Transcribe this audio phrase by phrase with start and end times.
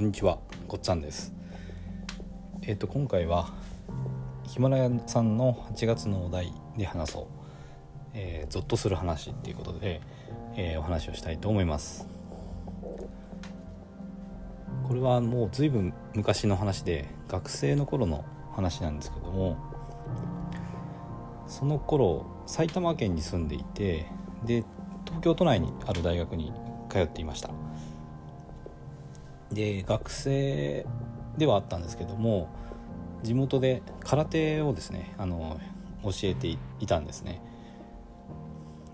[0.00, 1.34] こんにちは、ごっつぁんです。
[2.62, 3.50] えっ、と今回は
[4.44, 7.26] ヒマラヤさんの8月のお題で話そう、
[8.14, 10.00] えー、ゾッとする話っていうことで、
[10.56, 12.08] えーお話をしたいと思います。
[14.88, 19.58] これはもう随分昔の話で学生の頃の話なんですけども
[21.46, 24.06] その頃埼玉県に住んでいて
[24.46, 24.64] で
[25.04, 26.54] 東京都内にある大学に
[26.88, 27.50] 通っていました
[29.52, 30.86] で学生
[31.36, 32.48] ではあったんですけども
[33.22, 35.60] 地元で空手をですねあの
[36.02, 37.42] 教えていたんですね、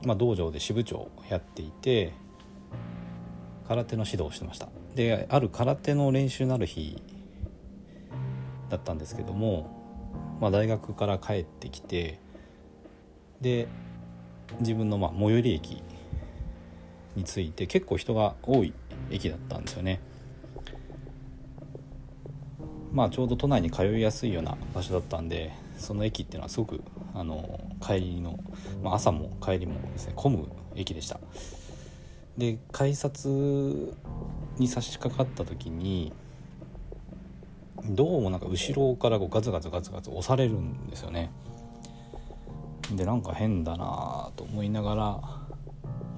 [0.04, 2.12] まあ、道場で支部長をやっていて
[3.68, 4.68] 空手の指導をしてました。
[4.94, 7.02] である空手の練習のある日
[8.70, 12.18] だったんですけども、まあ、大学から帰ってきて
[13.40, 13.68] で
[14.60, 15.82] 自分のま最寄り駅
[17.14, 18.72] に着いて結構人が多い
[19.10, 20.00] 駅だったんですよね。
[22.96, 26.80] まあちょうど都内に通いやすいような場所だったんでその駅っていうのはすごく
[27.12, 28.38] あの帰りの、
[28.82, 31.20] まあ、朝も帰りもですね混む駅でした。
[32.38, 33.26] で改札
[34.56, 36.14] に差し掛かった時に
[37.84, 41.30] どうもなんか後ろからこうガツガツガツガツ押されるんですよね。
[42.94, 45.20] でなんか変だなと思いながら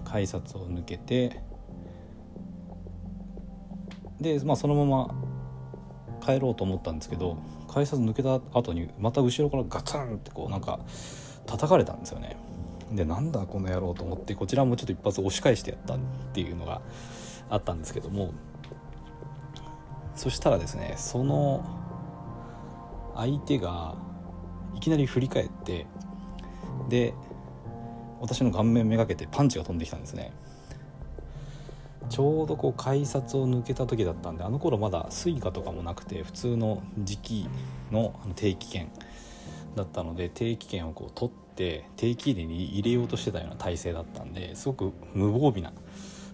[0.04, 1.40] 改札を抜けて
[4.20, 5.27] で、まあ、そのまま
[6.28, 10.78] 帰ろうと思ったんですけど改札抜けた後にまた後ろからガツンってこうなんか
[11.46, 12.36] 叩かれたんですよね。
[12.92, 15.98] でなんだこの野郎と思ってこちらもちょっと一発押し返してやったっ
[16.32, 16.80] ていうのが
[17.50, 18.32] あったんですけども
[20.14, 21.64] そしたらですねその
[23.14, 23.94] 相手が
[24.74, 25.86] いきなり振り返って
[26.88, 27.14] で
[28.20, 30.32] 私の顔面めがけてパンチが飛んできたんですね。
[32.08, 37.48] ちょうどこう改札を抜けた時だったんであの頃まだ Suica とかもなくて普通の時期
[37.90, 38.90] の定期券
[39.74, 45.72] だったので定期券をこう取って定期入れに入れようとしてたような体勢だったんですごく無防備な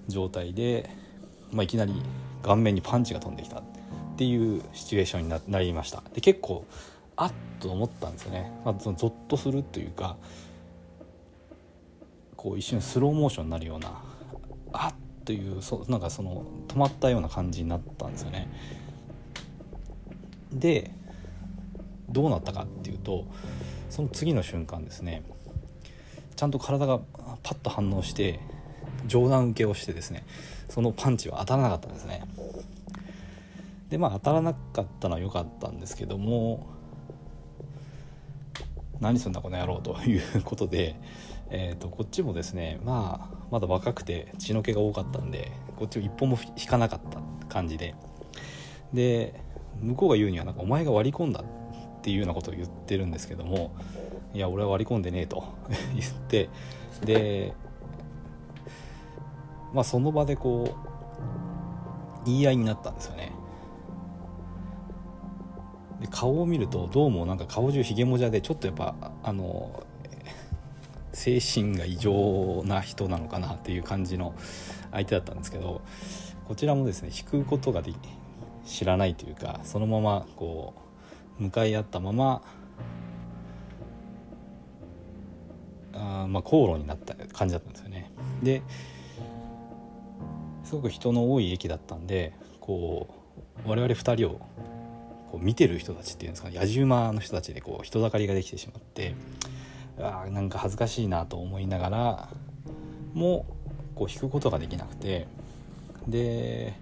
[0.08, 0.90] 状態で、
[1.52, 1.94] まあ、いきなり
[2.42, 3.62] 顔面にパンチが飛んできたっ
[4.16, 6.02] ていうシチュエーションになりました。
[6.14, 6.64] で結構
[7.16, 10.16] あっと思ったんですよね、まあ、ゾッとするというか
[12.36, 14.02] こう一瞬スローモーションになるような
[14.72, 18.48] あっというそなんかその止まったような感じになったんですよね。
[20.52, 20.90] で
[22.08, 23.26] どうなったかっていうと
[23.90, 25.22] その次の瞬間ですね。
[26.36, 26.98] ちゃんと体が
[27.42, 28.40] パッと反応して
[29.06, 30.24] 上段受けをしてですね
[30.68, 32.22] そのパンチは当たらなかったんですね。
[33.88, 36.73] でまあ当たらなかったのは良かったんですけども
[39.04, 40.96] 何すんだこの野郎ということで、
[41.50, 47.94] えー、とこっちもですねまあまだ若くて血の気が多かったんでこっちを一本も引かなかった感じで。
[48.94, 49.42] で
[49.80, 53.74] 向こうが言うにはなんかお前が割り込んだっていうようなことを言ってるんですけども
[54.32, 55.44] いや俺は割り込んでねえと
[55.94, 56.48] 言って
[57.04, 57.52] で
[59.74, 60.76] まあその場でこ
[62.22, 63.32] う言い合いになったんですよね。
[66.04, 69.82] で顔を見るとどうもなんか顔中ひげもじゃでちょっとやっぱあの
[71.14, 74.34] 精神が異常な人なのかなっていう感じの
[74.92, 75.80] 相手だったんですけど
[76.46, 77.94] こちらもですね引くことがで
[78.66, 80.74] 知らないというかそのままこ
[81.40, 82.42] う向かい合ったまま
[85.94, 88.10] あまあ口論になった感じだったんですよね。
[88.42, 88.62] で
[90.64, 93.08] すごく人の多い駅だったんでこ
[93.64, 94.40] う我々2人を
[95.34, 99.16] こう見てる人たちっていうんですか野じ馬の人たちでこう人だかりができてしまって
[99.98, 102.28] あなんか恥ずかしいなと思いながら
[103.14, 103.44] も
[103.96, 105.26] こう引くことができなくて
[106.06, 106.74] で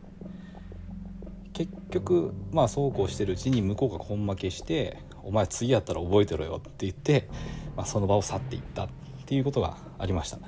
[1.55, 7.29] 結局まあそうこうしてるうちに向こうが根負けして「お前次やったら覚えてろよ」って言って、
[7.75, 8.89] まあ、その場を去っていったっ
[9.25, 10.39] ていうことがありました。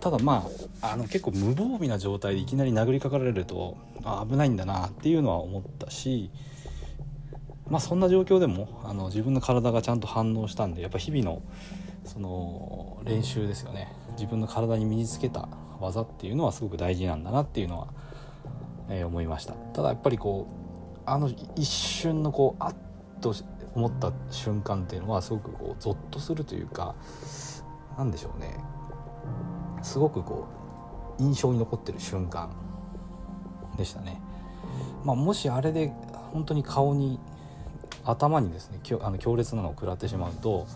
[0.00, 0.46] ただま
[0.80, 6.30] ああの結構無防備な状態でいきなり殴りかかられるとあ危ないんだなっていうのは思ったし
[7.70, 11.42] まあそんな状況でもあの自分の体がちゃんと反応したんでやっぱ日々の
[12.04, 13.92] その練習ですよね。
[14.12, 15.48] 自分の体に身につけた
[15.80, 17.88] 技っていうのはすごく大事なんだなっていうのは、
[18.88, 19.54] えー思いました。
[19.54, 22.74] ただやっぱりこうあの一瞬のこうあっ
[23.20, 23.34] と
[23.74, 26.94] 思った瞬間っていうのはすごくこうゾッとするというか
[27.96, 28.56] なんでしょうね。
[29.82, 30.46] すごくこ
[31.18, 32.50] う印象に残ってる瞬間
[33.76, 34.20] でしたね、
[35.04, 35.92] まあ、もしあれで
[36.32, 37.18] 本当に顔に
[38.04, 40.66] 頭にですねきょあの強烈なのを食らってしまうと、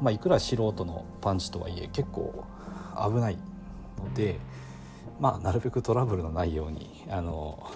[0.00, 2.44] まあ、いくら素人のパンチとはいえ結構
[2.96, 3.38] 危ない
[3.98, 4.38] ので、
[5.18, 7.70] まあ、なるべくトラブルのないようにあの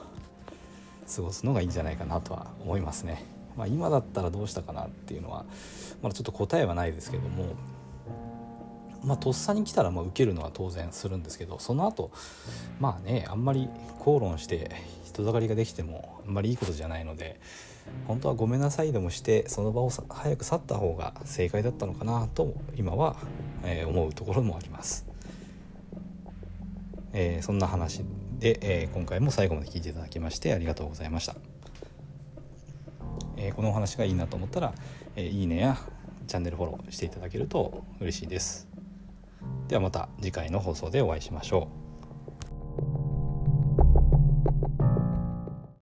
[1.15, 3.25] 過ごすのがいいんじゃないかなとは思いますね。
[3.57, 5.45] まあ、今だったらどうしたかなっていうのは
[6.03, 7.55] まだちょっと答えはないですけども
[9.05, 12.11] まあ、とっさに来たらまあ受けるのは当然するんですけどその後
[12.81, 13.69] まあねあんまり
[14.01, 14.71] 口論して
[15.15, 17.41] 人だかりができてもあんまりいいことじゃないので
[18.07, 23.17] 本当はごめんなさいでもしてその場を早く去った方が正解だったのかなと今は、
[23.65, 25.07] え思うところもあります。
[27.13, 28.03] えー、そんな話
[28.41, 31.37] で、えー、今回も最後まで聞いていただきましてありがとうございました。
[33.37, 34.75] えー、このお話がいいなと思ったら、
[35.15, 35.79] えいいねや
[36.27, 38.69] チャンネルフォローしていただけると嬉しいです。
[39.69, 41.84] ではまた次回の放送でお会いしましょう。